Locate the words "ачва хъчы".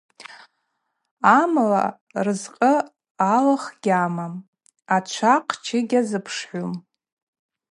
4.95-5.77